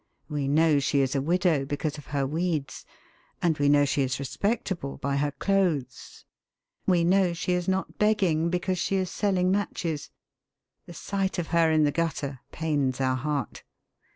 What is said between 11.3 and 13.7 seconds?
of her in the gutter pains our heart.